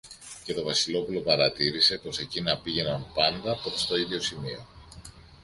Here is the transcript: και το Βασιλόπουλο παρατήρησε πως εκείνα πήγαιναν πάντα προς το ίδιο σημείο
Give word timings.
και 0.43 0.53
το 0.53 0.63
Βασιλόπουλο 0.63 1.21
παρατήρησε 1.21 1.97
πως 1.97 2.19
εκείνα 2.19 2.57
πήγαιναν 2.57 3.05
πάντα 3.13 3.55
προς 3.61 3.85
το 3.85 3.95
ίδιο 3.95 4.19
σημείο 4.21 4.65